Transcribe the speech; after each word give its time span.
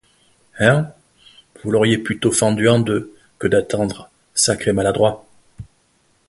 Hein? 0.57 0.87
vous 1.61 1.69
l’auriez 1.69 1.99
plutôt 1.99 2.31
fendue 2.31 2.69
en 2.69 2.79
deux, 2.79 3.15
que 3.37 3.45
d’attendre, 3.47 4.09
sacrés 4.33 4.73
maladroits! 4.73 5.27